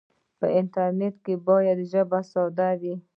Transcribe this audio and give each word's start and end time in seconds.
په 0.39 0.47
انټرنیټ 0.59 1.15
کې 1.25 1.35
باید 1.47 1.77
ژبه 1.91 2.19
ساده 2.31 2.69
وي. 2.81 2.95